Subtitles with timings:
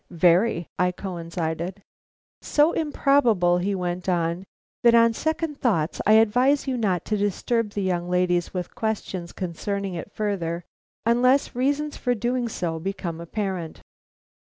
[0.09, 1.83] "Very," I coincided.
[2.41, 4.45] "So improbable," he went on,
[4.81, 9.31] "that on second thoughts I advise you not to disturb the young ladies with questions
[9.31, 10.11] concerning it
[11.05, 13.81] unless further reasons for doing so become apparent."